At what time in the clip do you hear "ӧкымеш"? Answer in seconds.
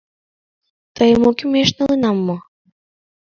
1.29-1.69